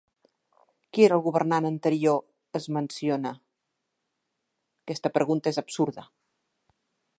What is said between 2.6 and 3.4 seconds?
es menciona?